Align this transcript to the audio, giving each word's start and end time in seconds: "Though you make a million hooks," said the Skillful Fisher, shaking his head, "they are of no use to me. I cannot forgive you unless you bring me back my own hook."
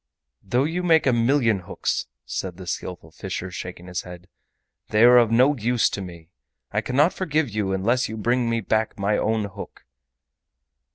"Though 0.41 0.63
you 0.63 0.81
make 0.81 1.05
a 1.05 1.13
million 1.13 1.59
hooks," 1.59 2.07
said 2.25 2.57
the 2.57 2.65
Skillful 2.65 3.11
Fisher, 3.11 3.51
shaking 3.51 3.85
his 3.85 4.01
head, 4.01 4.27
"they 4.89 5.03
are 5.03 5.17
of 5.19 5.29
no 5.29 5.55
use 5.55 5.91
to 5.91 6.01
me. 6.01 6.29
I 6.71 6.81
cannot 6.81 7.13
forgive 7.13 7.49
you 7.51 7.71
unless 7.71 8.09
you 8.09 8.17
bring 8.17 8.49
me 8.49 8.61
back 8.61 8.97
my 8.97 9.15
own 9.15 9.43
hook." 9.45 9.85